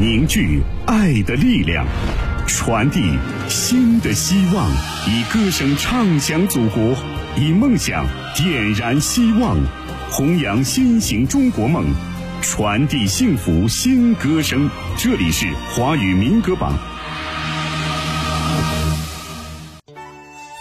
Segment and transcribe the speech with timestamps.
[0.00, 1.84] 凝聚爱的力量，
[2.46, 4.70] 传递新的希望，
[5.08, 6.94] 以歌声唱响祖国，
[7.36, 8.06] 以梦想
[8.36, 9.56] 点燃希望，
[10.08, 11.84] 弘扬新型中国梦，
[12.40, 14.70] 传递幸福新歌声。
[14.96, 16.78] 这里是华语民歌榜。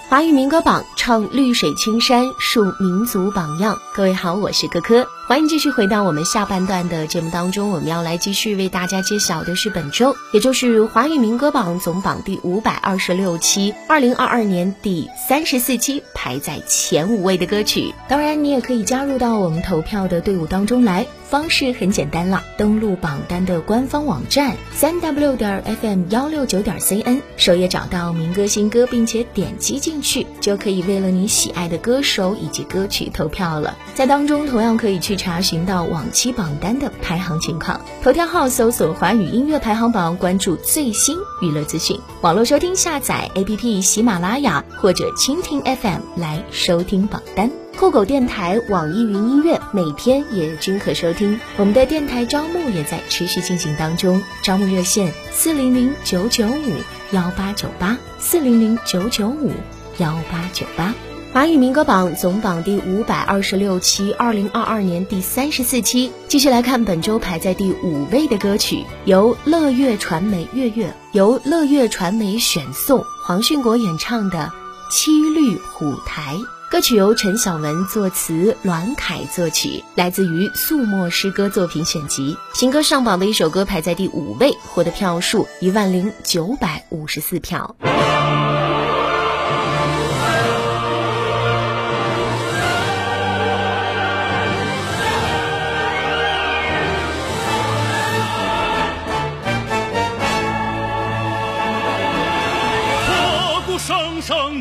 [0.09, 3.77] 华语民歌榜唱绿水青山，树民族榜样。
[3.93, 7.69] 各位好，我是科科，欢迎继续回到我们下半段的节目当中。
[7.69, 17.93] 我们要来继续为大家揭晓的是本周，也就是华语民歌榜总榜第五百二十六期，二零二二年第三十四期排在前五位的歌曲。
[18.07, 21.05] 当然，你也可以加入到我们投票的队伍当中来。
[21.27, 33.77] 方式很简单了，登录榜单的官方网站三 w 点 fm 幺六九点 cn，首页找到民歌新歌，并且点击进去，就可以为了你喜爱的歌手以及歌曲投票了。
[33.93, 37.81] 在当中同样可以去查询到往期榜单的排行情况。
[38.01, 41.99] 头条号搜索华语音乐排行榜，关注最新娱乐资讯。
[42.21, 47.51] 网络收听下载 APP 喜马拉雅或者蜻蜓 FM 来收听榜单。
[47.77, 51.39] 酷狗电台、网易云音乐每天也均可收听。
[51.57, 56.75] 我们的电台招募也在持续进行当中，招募热线四零零九九五
[57.11, 59.51] 幺八九八四零零九九五
[59.99, 60.91] 幺八九八。
[61.37, 66.11] 华语民歌榜总榜第五百二十六期，二零二二年第三十四期。
[66.27, 74.51] 继续来看本周排在第五位的歌曲，由乐乐传媒月月由乐乐传媒选送，黄训国演唱的
[74.91, 76.33] 《七律虎台》。
[76.71, 82.35] 歌曲由陈晓文作词，栾凯作曲，来自于素墨诗歌作品选集。
[82.55, 87.75] 新歌上榜的一首歌排在第五位，获得票数一万零九百五十四票。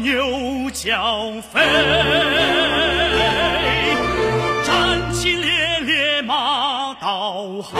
[0.02, 1.60] 牛角飞，
[4.64, 7.74] 战旗猎猎马刀行，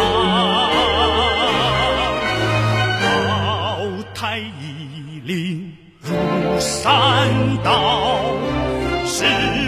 [3.03, 3.78] 宝
[4.15, 6.15] 台一领如
[6.59, 7.28] 山
[7.62, 8.22] 倒，
[9.04, 9.25] 十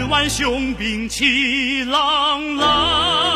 [0.09, 3.28] 万雄兵气浪来。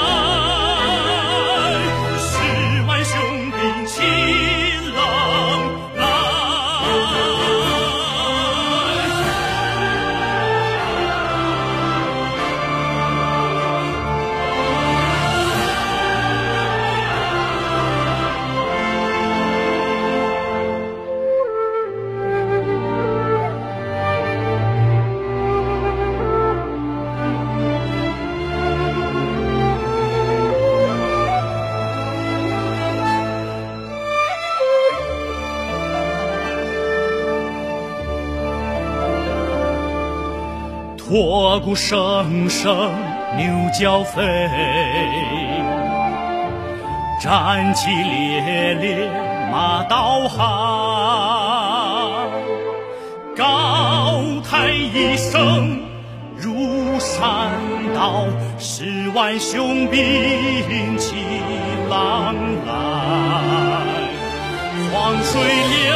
[41.13, 42.89] 锣鼓声声，
[43.37, 43.45] 牛
[43.79, 44.23] 角飞，
[47.21, 49.07] 战旗猎猎，
[49.51, 50.39] 马刀行。
[53.37, 55.81] 高台一声
[56.35, 57.51] 如山
[57.93, 58.25] 倒，
[58.57, 61.13] 十万雄兵齐
[61.91, 62.33] 狼
[62.65, 62.73] 来，
[64.91, 65.93] 黄水流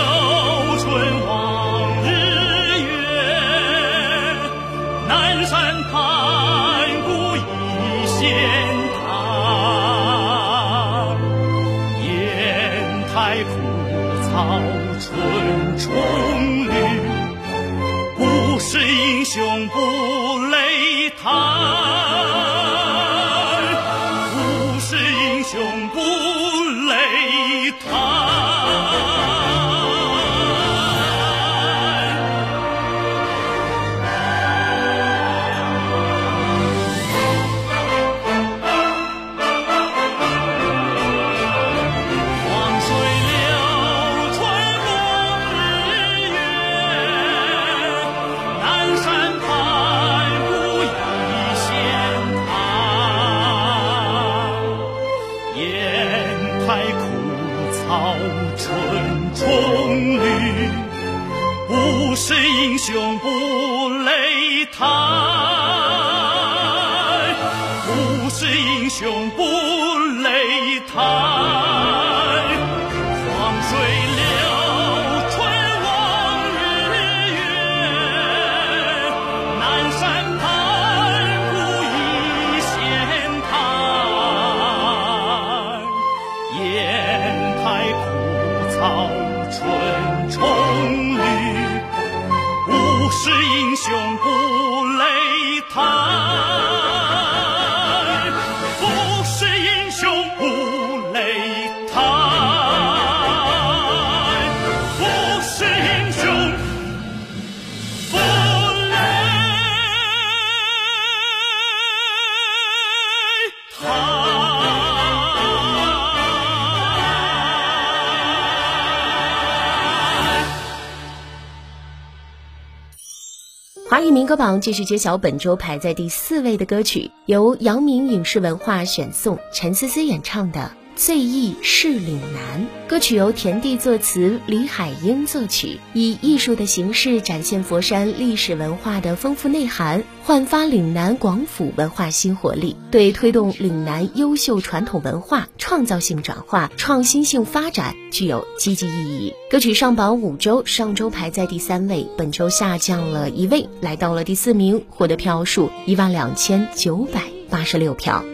[124.28, 130.70] 歌榜继续揭晓本周排在第四位的歌曲，由阳明影视文化选送，陈思思演唱的。
[130.98, 149.34] 最忆是岭南，歌曲由田地作词，李海英作曲，以艺术的形式展现佛山历史文化的丰富内涵，焕发岭南广府文化新活力，对推动岭南优秀传统文化创造性转化、创新性发展具有积极意义。
[149.52, 157.22] 歌曲上榜五周，上周排在第三位，本周下降了一位，来到了第四名，获得票数一万两千九百
[157.52, 158.26] 八十六票。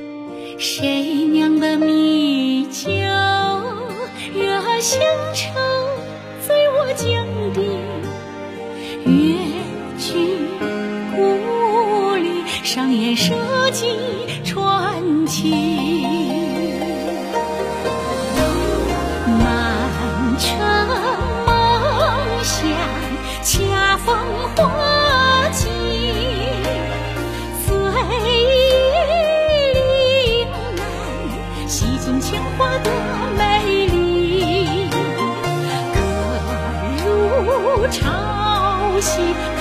[0.58, 2.90] 谁酿的米酒，
[4.34, 5.02] 惹乡
[5.34, 5.50] 愁，
[6.46, 7.68] 醉我江边，
[9.06, 9.38] 远
[9.98, 10.14] 去
[11.16, 13.34] 故里，上演社
[13.72, 13.88] 稷
[14.44, 15.83] 传奇。
[39.04, 39.53] 看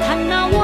[0.00, 0.63] 看那我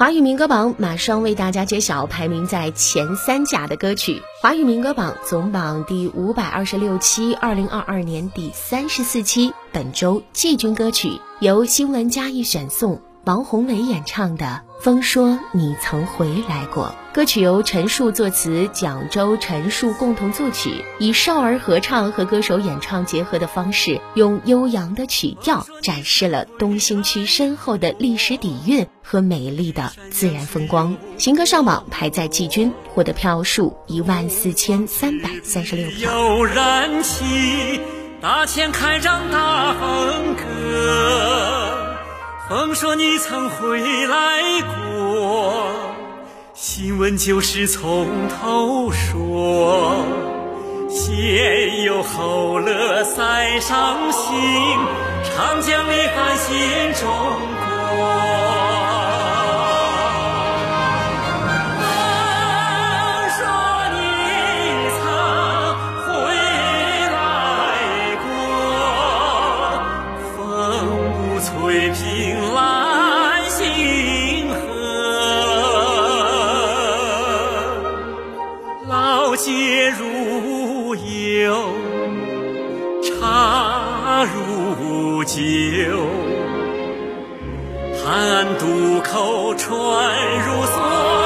[0.00, 4.22] 华语民歌榜马上为大家揭晓排名在前三甲的歌曲。
[4.40, 12.98] 华语民歌榜总榜第五百二十六期，二零二二年第三十四期，本周季军歌曲由新闻加一选送，
[13.30, 14.62] 王宏伟演唱的。
[14.80, 16.92] 风说你曾回来过。
[17.12, 30.96] 歌曲由陈数作词，蒋周、陈数共同作曲，以少儿合唱和歌手演唱结合的方式，用悠扬的曲调展示了东兴区深厚的历史底蕴和美丽的自然风光。
[31.16, 36.12] 行歌上榜，排在季军，获得票数一万四千三百三十六票。
[36.12, 37.80] 有燃起
[38.20, 41.59] 大千开张大风歌。
[42.50, 45.72] 风说你曾回来过，
[46.52, 50.04] 新闻就是从头说，
[50.88, 54.32] 先有后乐塞上心，
[55.22, 56.58] 长江里岸心
[57.00, 57.08] 中
[81.20, 81.52] 酒
[83.02, 85.36] 茶如酒，
[88.02, 88.64] 汉安渡
[89.02, 89.68] 口船
[90.46, 91.19] 如梭。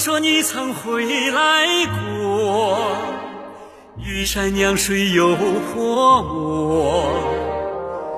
[0.00, 2.96] 说你曾回来过，
[4.02, 7.04] 玉山酿水有泼我，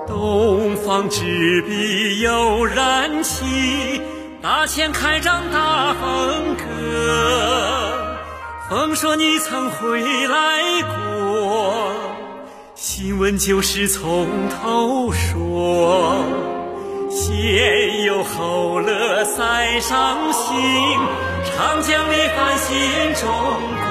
[0.06, 4.00] 东方之笔又燃起
[4.40, 6.64] 大千开张大风歌。
[8.70, 11.94] 风说你曾回来过，
[12.76, 16.14] 新闻就是从头说，
[17.10, 20.62] 先有后乐塞上心。
[21.54, 22.70] 长江里看新
[23.14, 23.84] 中国，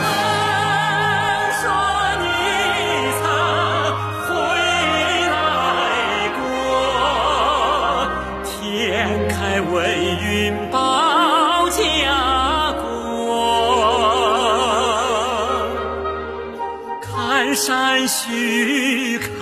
[0.00, 0.04] 都
[1.60, 1.62] 说
[2.20, 2.24] 你
[3.20, 3.24] 曾
[4.26, 4.30] 回
[5.30, 5.34] 来
[6.38, 6.40] 过，
[8.46, 8.50] 天
[9.28, 9.74] 开威
[10.22, 10.30] 云
[10.70, 10.74] 保
[11.70, 11.76] 家
[12.80, 12.82] 国，
[17.02, 17.10] 看
[17.54, 19.41] 山须看。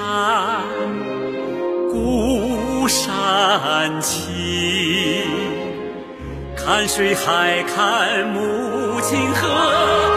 [6.57, 10.09] 看水海，看母亲河。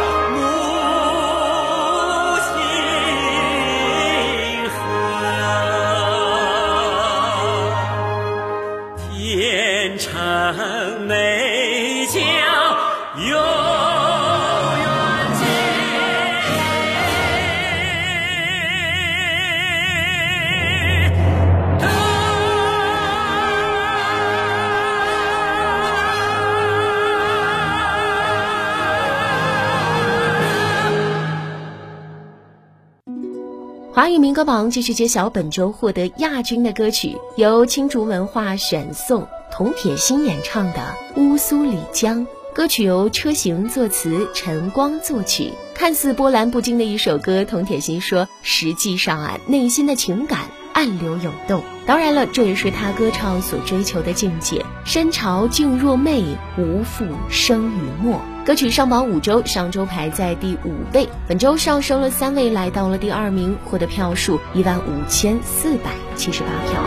[33.94, 40.80] 华语民歌榜继续揭晓本周获得亚军的歌曲，由青竹文化选送，童铁心演唱的
[41.22, 42.22] 《乌苏里江》。
[42.56, 45.54] 歌曲由车行作词，晨光作曲。
[45.76, 50.50] 看似波澜不惊的一首歌，童铁心说：“实际上啊，内心的情感、
[50.84, 51.64] 暗流涌动。
[51.86, 54.66] 当然了，这也是他歌唱所追求的境界。
[54.84, 58.20] 深潮静若寐，无复生与没。
[58.46, 66.84] 歌曲上榜五周，上周排在第五位，本周上升了三位，来到了第二名，获得票数一万五千四百七十八票。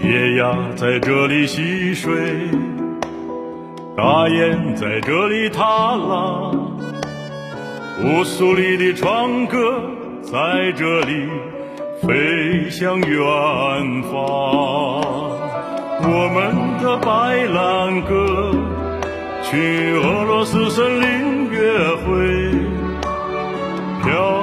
[0.00, 2.48] 野鸭在这里戏水，
[3.96, 6.78] 大雁在这里踏浪，
[8.02, 9.80] 乌苏里的船歌
[10.22, 11.28] 在这里
[12.02, 14.12] 飞向远方。
[16.02, 18.52] 我们的白兰鸽
[19.44, 22.50] 去俄罗斯森林约会，
[24.02, 24.42] 漂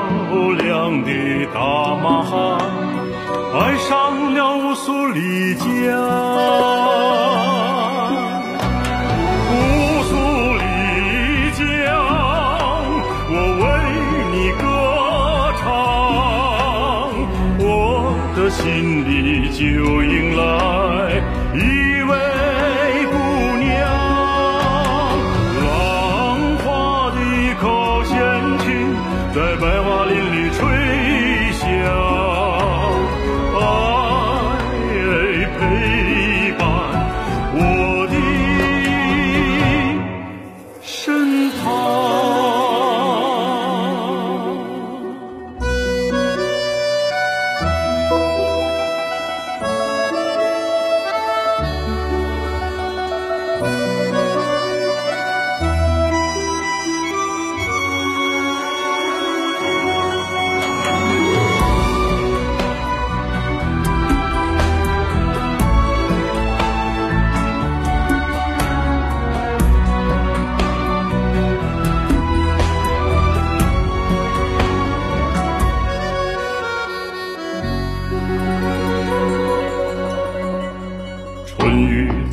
[0.53, 1.11] 亮的
[1.53, 1.59] 大
[2.01, 2.57] 马哈。
[3.53, 5.65] 爱上了乌苏里江，
[18.51, 20.30] 心里就应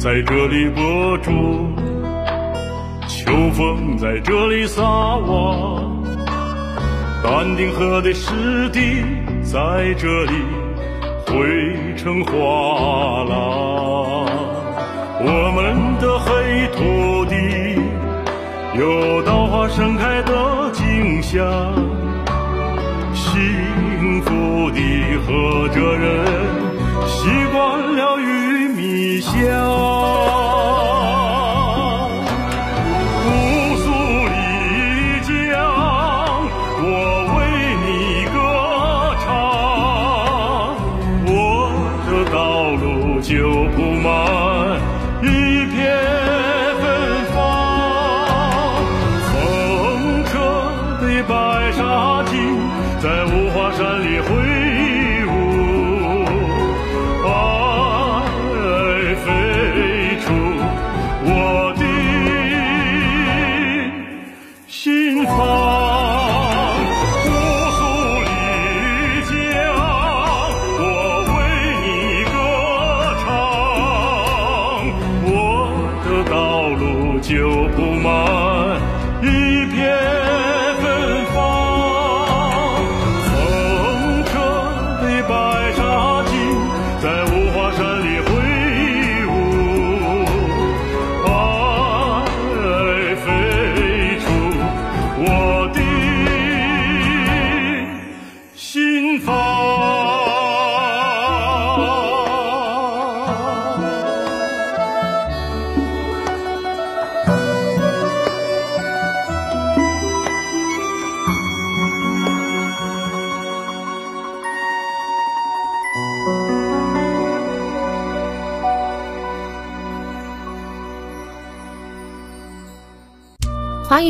[0.08, 1.70] 在这里播种，
[3.06, 6.02] 秋风在这里撒网，
[7.22, 9.04] 丹顶鹤的湿地
[9.42, 10.32] 在这里
[11.26, 12.32] 汇成画
[13.24, 14.24] 廊。
[15.20, 17.36] 我们的黑土地
[18.78, 21.44] 有稻花盛开的景象，
[23.12, 24.80] 幸福的
[25.26, 26.24] 和着人
[27.06, 28.47] 习惯了雨
[28.78, 30.67] 米香。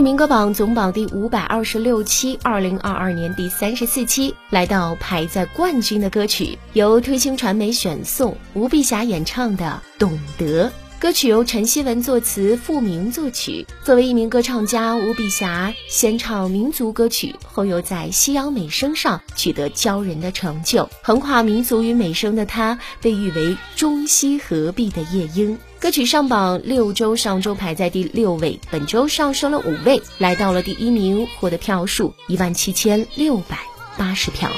[0.02, 10.66] 民歌榜总榜第五百二十六期，二零二二年第三十四期，来到排在冠军的歌曲，由推星传媒选送，吴碧霞演唱的《懂得》。
[11.00, 13.64] 歌曲由陈希文作词，付明作曲。
[13.84, 20.88] 作为一名歌唱家，吴碧霞先唱民族歌曲，后又在西洋美声上取得骄人的成就。
[21.02, 25.56] 横跨民族与美声的她，被誉为中西合璧的夜莺。
[25.80, 33.56] 歌曲上榜六周，上周排在第六位，本周上升了五位，来到了第一名，获得票数一万七千六百
[33.96, 34.50] 八十票。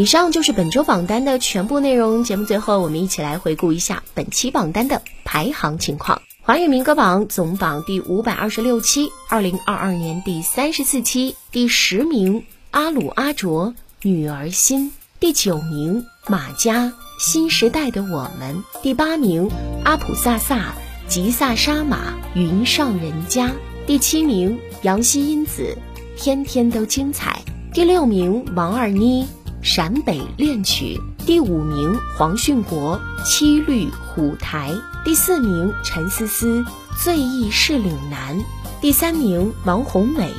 [0.00, 2.24] 以上就是本周榜单的全部内容。
[2.24, 6.22] 节目最后，我们一起来回顾一下本期榜单的排行情况。
[6.40, 13.66] 华语民歌榜总榜第五百二十六期，二零二二年第三十四期，第十名阿鲁阿卓
[14.00, 16.86] 《女儿心》，第九名马佳
[17.18, 19.50] 《新时代的我们》，第八名
[19.84, 20.56] 阿普萨萨
[21.08, 23.48] 《吉萨沙马云上人家》，
[23.86, 25.76] 第七名杨希因子
[26.18, 27.42] 《天天都精彩》，
[27.74, 29.28] 第六名王二妮。
[29.62, 34.72] 陕北恋曲第五名，黄训国《七律虎台》
[35.04, 36.62] 第四名，陈思思
[37.04, 38.38] 《醉意是岭南》
[38.80, 40.32] 第三名，王红美《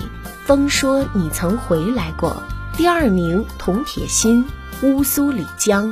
[0.48, 2.42] 风说你曾回来过》
[2.78, 4.44] 第二名，童铁心
[4.88, 5.90] 《乌苏里江》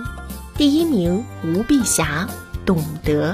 [0.58, 2.28] 第一名，吴碧霞
[2.66, 3.34] 《懂得》。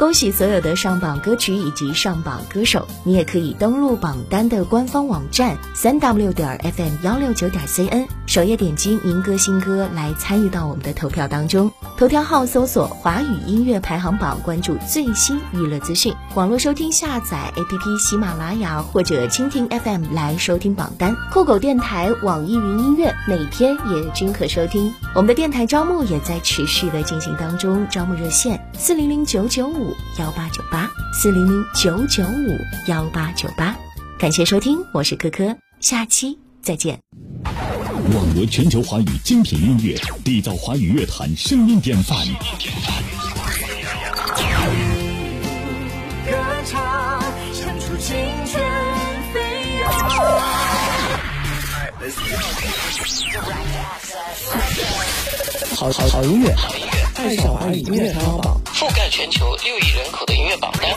[0.00, 11.70] 恭喜所有的上榜歌曲以及上榜歌手，你也可以登录榜单的官方网站三 w 点 fm 幺六九点 cn，首页点击民歌新歌来参与到我们的投票当中。
[11.98, 16.14] 头条号搜索华语音乐排行榜，关注最新娱乐资讯。
[16.34, 21.14] 网络收听下载 APP 喜马拉雅或者蜻蜓 FM 来收听榜单。
[21.30, 24.94] 酷狗电台、网易云音乐每天也均可收听。
[25.14, 29.89] 我们的电台招募也在持续的进行当中，招募热线四零零九九五。
[30.18, 33.76] 幺八九八四零零九九五幺八九八，
[34.18, 36.98] 感谢收听，我是珂珂，下期再见。
[37.44, 42.18] 网罗全球华语精品音乐，缔造华语乐坛声音典范。
[46.26, 47.22] 歌唱，
[47.54, 48.62] 唱出青春
[49.32, 49.90] 飞扬。
[55.76, 56.54] 好好好音乐，
[57.14, 58.60] 爱上华语音乐排行榜。
[58.80, 60.90] 覆盖全球六亿人口的音乐榜单。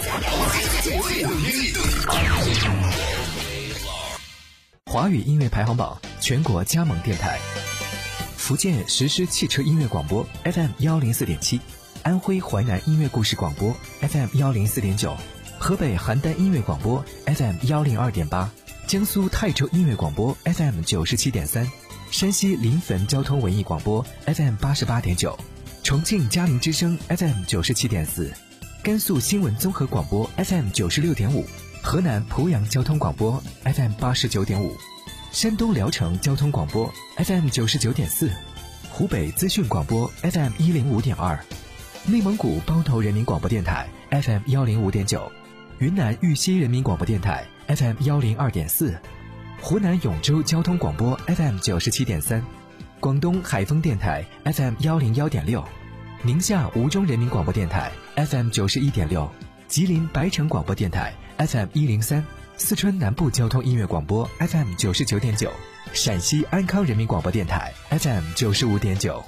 [4.85, 7.37] 华语音乐排行榜全国加盟电台：
[8.37, 11.59] 福建实施汽车音乐广播 FM 幺零四点七，
[12.03, 15.17] 安徽淮南音乐故事广播 FM 幺零四点九，
[15.59, 18.49] 河北邯郸音乐广播 FM 幺零二点八，
[18.87, 21.69] 江苏泰州音乐广播 FM 九十七点三，
[22.11, 25.37] 山西临汾交通文艺广播 FM 八十八点九。
[25.83, 28.31] 重庆嘉陵之声 FM 九十七点四，
[28.81, 31.45] 甘肃新闻综合广播 FM 九十六点五，
[31.81, 34.77] 河南濮阳交通广播 FM 八十九点五，
[35.33, 38.31] 山东聊城交通广播 FM 九十九点四，
[38.89, 41.37] 湖北资讯广播 FM 一零五点二，
[42.05, 45.29] 内蒙古包头人民广播电台 FM 幺零五点九，
[45.79, 48.97] 云南玉溪人民广播电台 FM 幺零二点四，
[49.59, 52.41] 湖南永州交通广播 FM 九十七点三。
[53.03, 55.61] 广东海丰电台 FM 幺零幺点六，
[56.21, 59.29] 宁夏吴忠人民广播电台 FM 九十一点六，
[59.67, 65.51] 吉林白城广播电台 FM 一零三，四川南部交通音乐广播 FM 九十九点九，
[65.91, 69.21] 陕西安康人民广播电台 FM 九十五点九。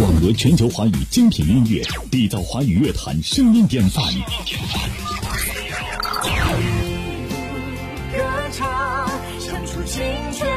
[0.00, 4.04] 网罗全球华语精品音乐，缔造华语乐坛声音典范。
[9.84, 10.00] 青
[10.32, 10.48] 春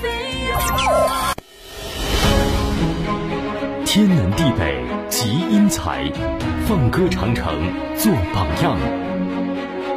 [0.00, 0.08] 飞
[0.48, 0.58] 扬
[3.84, 6.10] 天南地北集英才，
[6.66, 7.44] 放歌长城
[7.96, 8.78] 做榜样。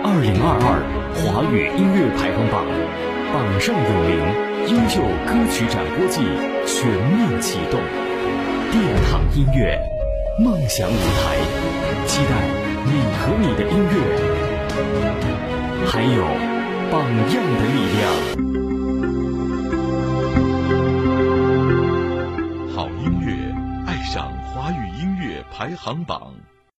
[0.03, 0.83] 二零二二
[1.15, 2.65] 华语音乐排行榜，
[3.33, 4.19] 榜上有名，
[4.67, 6.19] 优秀歌曲展播季
[6.67, 7.79] 全面启动。
[8.69, 9.79] 殿堂音乐，
[10.39, 11.39] 梦想舞台，
[12.05, 12.31] 期待
[12.83, 13.95] 你和你的音乐，
[15.87, 16.56] 还有
[16.91, 18.01] 榜样的力量。
[22.73, 23.29] 好音乐
[23.85, 26.33] 爱上华语音乐排行榜。